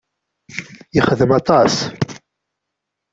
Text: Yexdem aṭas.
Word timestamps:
Yexdem 0.95 1.31
aṭas. 1.39 1.73